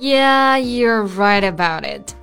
[0.00, 2.14] Yeah, you're right about it.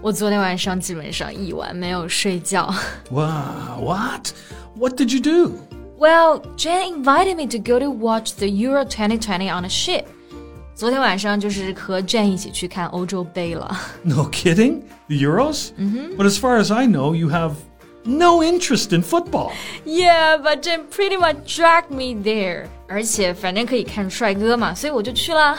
[0.00, 2.72] 我昨天晚上基本上一晚没有睡觉。
[3.10, 4.32] Wow, what?
[4.76, 5.54] What did you do?
[5.98, 10.04] Well, Jen invited me to go to watch the Euro 2020 on a ship.
[10.74, 13.76] 昨天晚上就是和 Jen 一起去看欧洲杯了。
[14.04, 14.82] No kidding?
[15.08, 15.70] The Euros?
[15.76, 16.16] Mm-hmm.
[16.16, 17.54] But as far as I know, you have
[18.04, 19.52] no interest in football.
[19.84, 22.68] Yeah, but Jen pretty much dragged me there.
[22.88, 25.58] 而 且反正可以看帅哥嘛，所以我就去了。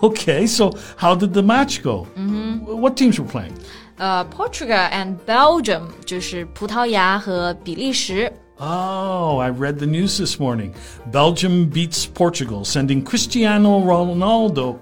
[0.00, 2.06] okay, so how did the match go?
[2.16, 2.80] Mm-hmm.
[2.80, 3.54] What teams were playing?
[3.98, 8.32] Uh, Portugal and Belgium, 就是葡萄牙和比利时。
[8.58, 10.72] Oh, I read the news this morning.
[11.10, 14.76] Belgium beats Portugal, sending Cristiano Ronaldo.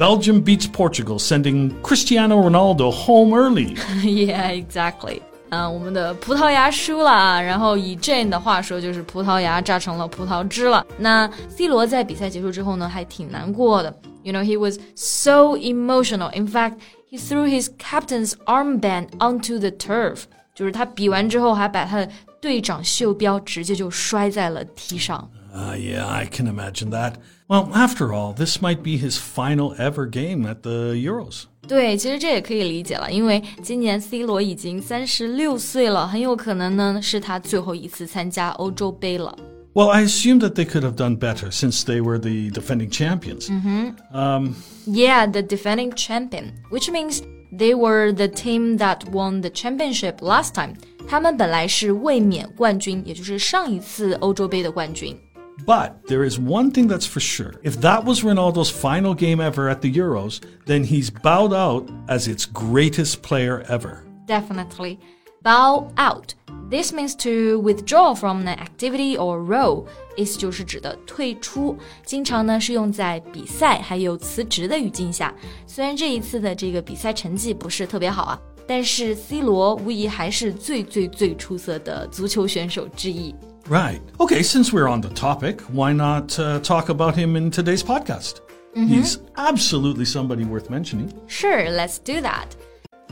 [0.00, 3.74] Belgium beats Portugal, sending Cristiano Ronaldo home early.
[4.02, 5.20] yeah, exactly.
[5.48, 10.84] 啊，我们的葡萄牙输了，然后以 Jane 的话说，就是葡萄牙榨成了葡萄汁了。
[10.98, 13.94] 那 C 罗在比赛结束之后呢，还挺难过的。
[14.22, 16.36] You know, he was so emotional.
[16.36, 16.74] In fact,
[17.08, 20.24] he threw his captain's armband onto the turf.
[20.52, 22.08] 就是他比完之后，还把他的
[22.40, 25.30] 队长袖标直接就摔在了地上。
[25.54, 27.14] Uh, yeah, I can imagine that.
[27.48, 31.44] Well, after all, this might be his final ever game at the Euros.
[31.66, 39.36] 对，其实这也可以理解了，因为今年 C 罗已经三十六岁了，很有可能呢是他最后一次参加欧洲杯了。
[39.72, 43.48] Well, I assume that they could have done better since they were the defending champions.
[43.50, 44.16] Mm-hmm.
[44.16, 44.54] Um,
[44.86, 47.20] yeah, the defending champion, which means
[47.52, 50.74] they were the team that won the championship last time.
[51.08, 55.16] 他们本来是卫冕冠军，也就是上一次欧洲杯的冠军。
[55.64, 57.54] but there is one thing that's for sure.
[57.62, 62.28] If that was Ronaldo's final game ever at the Euros, then he's bowed out as
[62.28, 64.04] its greatest player ever.
[64.26, 64.98] Definitely.
[65.42, 66.34] Bow out.
[66.68, 69.86] This means to withdraw from an activity or role，
[70.16, 75.32] 意思就是指的退出，经常呢是用在比赛还有辞职的语境下。
[75.64, 83.32] 虽然这一次的这个比赛成绩不是特别好啊，但是 C 罗无疑还是最最最出色的足球选手之一。
[83.71, 84.01] Right.
[84.19, 88.41] Okay, since we're on the topic, why not uh, talk about him in today's podcast?
[88.75, 88.87] Mm -hmm.
[88.89, 91.13] He's absolutely somebody worth mentioning.
[91.27, 92.57] Sure, let's do that.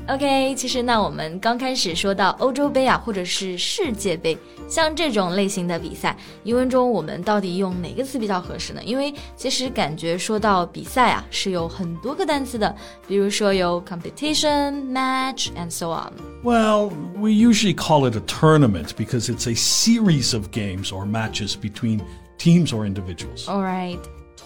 [0.08, 4.36] OK，其实那我们刚开始说到欧洲杯啊，或者是世界杯，
[4.68, 8.82] 像这种类型的比赛，英文中我们到底用哪个词比较合适呢？
[8.84, 12.76] 因为其实感觉说到比赛啊，是有很多个单词的，
[13.08, 20.48] 比如说有 competition、match and so on。Well, we usually call it a tournament because it's a series of
[20.50, 22.02] games or matches between
[22.36, 23.48] teams or individuals.
[23.48, 23.98] All right,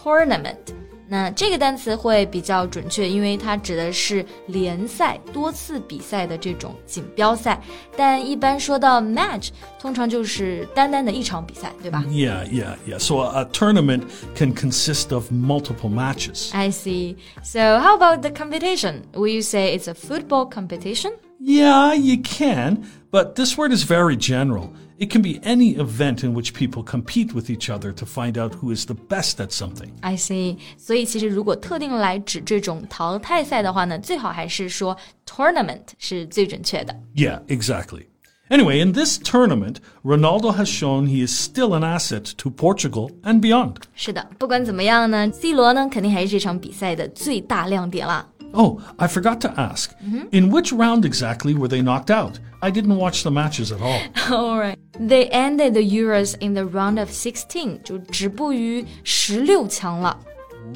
[0.04, 0.72] tournament.
[1.12, 7.58] 那这个单词会比较准确，因为它指的是联赛、多次比赛的这种锦标赛。
[7.96, 9.48] 但一般说到 match，
[9.80, 12.04] 通常就是单单的一场比赛，对吧？
[12.10, 12.98] Yeah, yeah, yeah.
[12.98, 14.02] So a tournament
[14.36, 16.50] can consist of multiple matches.
[16.52, 17.16] I see.
[17.42, 19.04] So how about the competition?
[19.14, 21.12] Will you say it's a football competition?
[21.40, 24.74] Yeah, you can, but this word is very general.
[25.02, 28.54] It can be any event in which people compete with each other to find out
[28.54, 29.90] who is the best at something.
[30.00, 30.58] I see.
[30.76, 36.94] 所以其实如果特定来指这种淘汰赛的话呢，最好还是说 tournament 是最准确的。
[37.14, 38.06] Yeah, exactly.
[38.50, 43.40] Anyway, in this tournament, Ronaldo has shown he is still an asset to Portugal and
[43.40, 43.82] beyond.
[43.94, 48.26] 是的，不管怎么样呢，C 罗呢肯定还是这场比赛的最大亮点啦。
[48.54, 49.90] Oh, I forgot to ask.
[50.02, 50.28] Mm-hmm.
[50.32, 52.38] In which round exactly were they knocked out?
[52.60, 54.00] I didn't watch the matches at all.
[54.30, 54.78] all right.
[54.98, 60.18] They ended the Euros in the round of 16, 就止步于十六强了。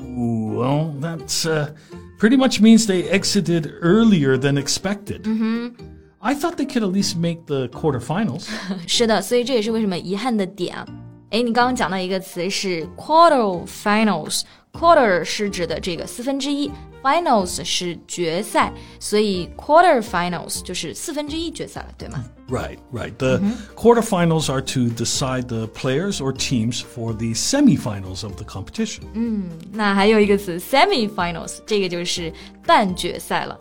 [0.01, 1.69] Ooh, well, that's uh,
[2.19, 5.23] pretty much means they exited earlier than expected.
[5.25, 5.75] Mm-hmm.
[6.21, 8.49] I thought they could at least make the quarterfinals.
[8.87, 10.87] 是的，所以这也是为什么遗憾的点啊。
[11.31, 14.43] 哎，你刚刚讲到一个词是 quarterfinals。
[14.77, 16.71] Quarter 是指的这个四分之一，
[17.03, 22.25] finals 是决赛，所以 quarterfinals 就是四分之一决赛了，对吗？
[22.49, 23.13] Right, right.
[23.19, 23.75] The mm -hmm.
[23.75, 29.03] quarterfinals are to decide the players or teams for the semifinals of the competition.
[29.13, 32.33] 嗯，那还有一个词 semifinals，这个就是
[32.67, 33.59] 半决赛了。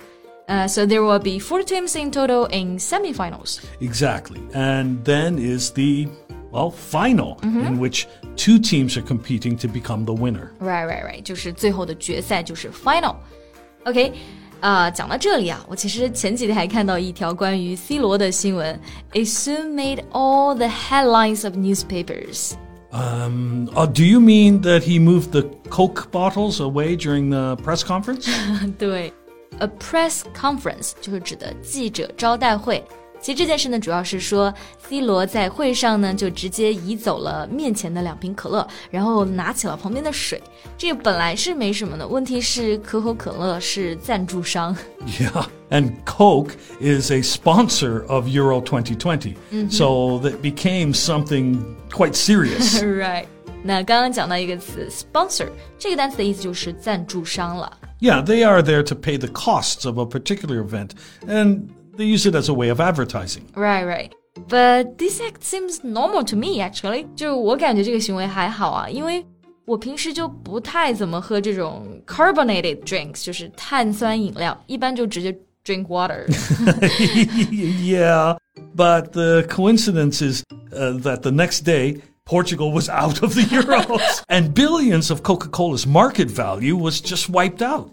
[0.48, 3.60] Uh, so there will be four teams in total in semifinals.
[3.80, 4.40] Exactly.
[4.54, 6.08] And then is the,
[6.56, 10.52] well, final, in which two teams are competing to become the winner.
[10.60, 14.14] Right, right, right，就是最后的决赛，就是 final。OK，
[14.60, 18.80] 啊、讲到这里啊，我其实前几天还看到一条关于 C 罗的新闻，
[19.14, 22.54] It soon made all the headlines of newspapers。
[22.92, 27.84] Um, uh, do you mean that he moved the Coke bottles away during the press
[27.84, 28.30] conference?
[28.78, 29.14] 对，
[29.60, 32.84] a press conference 就是指的记者招待会。
[33.26, 40.42] 其实这件事呢，主要是说 C 罗在会上呢就直接移走了面前的两瓶可乐，然后拿起了旁边的水。
[40.76, 44.76] 这个本来是没什么的，问题是可口可乐是赞助商。
[45.20, 45.46] yeah.
[45.70, 49.36] And Coke is a sponsor of Euro 2020.
[49.70, 52.82] So that became something quite serious.
[52.82, 53.26] right，
[53.64, 55.48] 那刚刚讲到一个词 sponsor，
[55.78, 57.72] 这个单词的意思就是赞助商了。
[58.02, 60.90] yeah, they are there to pay the costs of a particular event,
[61.28, 63.44] and they use it as a way of advertising.
[63.54, 64.12] Right, right.
[64.48, 67.06] But this act seems normal to me actually.
[67.16, 69.26] 就我感觉这个行为还好啊，因为
[69.66, 75.32] 我平时就不太怎么喝这种 carbonated drinks，就是碳酸饮料，一般就直接
[75.66, 76.26] drink water。
[77.52, 78.38] yeah,
[78.76, 80.44] but the coincidence is
[80.74, 85.50] uh, that the next day, Portugal was out of the Euros, and billions of Coca
[85.50, 87.90] Cola's market value was just wiped out.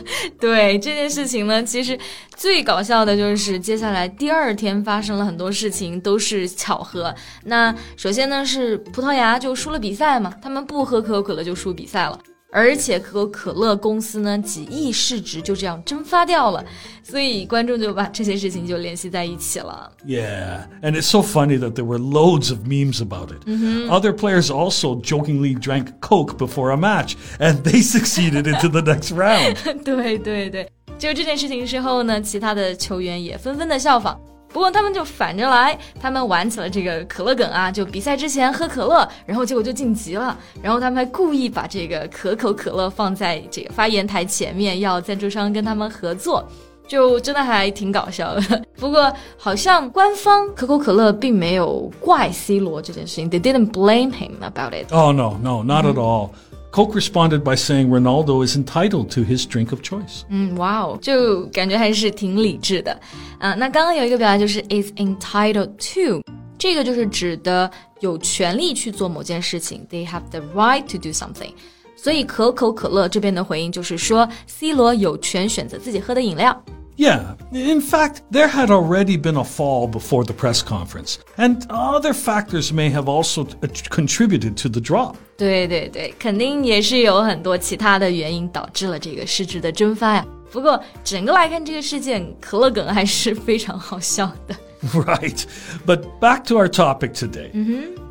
[0.40, 1.98] 对这件事情呢，其实
[2.36, 7.14] 最搞笑的就是接下来第二天发生了很多事情，都是巧合。
[7.44, 12.18] 那首先呢是葡萄牙就输了比赛嘛，他们不喝可口可乐就输比赛了。
[12.51, 16.63] 而且可口可乐公司呢，几亿市值就这样蒸发掉了，
[17.03, 19.91] 所以观众就把这些事情就联系在一起了。
[20.05, 23.45] Yeah, and it's so funny that there were loads of memes about it.
[23.89, 29.11] Other players also jokingly drank Coke before a match, and they succeeded into the next
[29.13, 29.57] round.
[29.83, 34.17] 对对对，就这件事情之后呢，其他的球员也纷纷的效仿。
[34.52, 40.36] 不过他们就反着来，他们玩起了这个可乐梗啊，就比赛之前喝可乐，然后结果就晋级了。
[40.62, 46.44] 然后他们还故意把这个可口可乐放在这个发言台前面，要赞助商跟他们合作。
[46.88, 54.92] 就真的还挺搞笑的， 不过好像官方可口可乐并没有怪 C 罗这件事情，they didn't blame him about it。
[54.92, 56.30] Oh, no, no, not at all.
[56.71, 60.23] Coke responded by saying Ronaldo is entitled to his drink of choice.
[60.29, 62.99] 嗯，哇哦，就感觉还是挺理智的
[63.39, 63.53] 啊。
[63.53, 66.21] 那刚刚有一个表达就是 is entitled to，
[66.57, 67.71] 这个就是指的
[68.01, 71.53] 有权利去做某件事情，they have the right to do something。
[71.95, 76.61] 所以可口可乐这边的回应就是说，C 罗有权选择自己喝的饮料。
[76.99, 82.13] Yeah, in fact, there had already been a fall before the press conference, and other
[82.13, 85.17] factors may have also uh, contributed to the drop.
[85.35, 90.25] 对对对，肯定也是有很多其他的原因导致了这个市值的蒸发呀。
[90.49, 94.55] 不过整个来看，这个事件可乐梗还是非常好笑的。
[94.93, 95.43] Right.
[95.85, 97.51] But back to our topic today.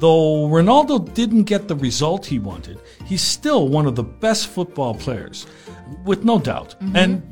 [0.01, 2.79] Though Ronaldo didn't get the result he wanted,
[3.09, 5.45] he's still one of the best football players,
[6.05, 6.75] with no doubt.
[6.93, 7.23] And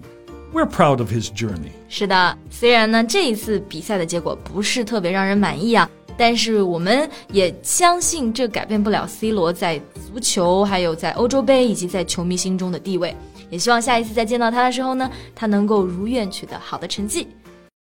[0.54, 1.72] we're proud of his journey.
[1.90, 13.16] 是的，虽然呢这一次比赛的结果不是特别让人满意啊，但是我们也相信这改变不了 C 罗在足球、还有在欧洲杯以及在球迷心中的地位。
[13.50, 17.28] 也希望下一次再见到他的时候呢，他能够如愿取得好的成绩。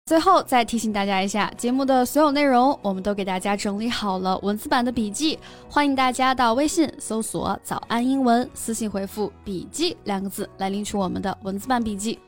[0.05, 12.19] 最后再提醒大家一下，节目的所有内容我们都给大家整理好了文字版的笔记，欢迎大家到微信搜索“早安英文”，私信回复“笔记”两个字来领取我们的文字版笔记。